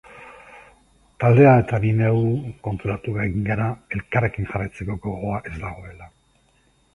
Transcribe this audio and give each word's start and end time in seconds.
Taldea 1.23 1.51
eta 1.63 1.79
ni 1.83 1.91
neu 1.99 2.17
konturatu 2.69 3.13
egin 3.27 3.45
gara 3.51 3.69
elkarrekin 3.99 4.49
jarraitzeko 4.55 4.97
gogoa 5.05 5.39
ez 5.53 5.55
dagoela. 5.67 6.11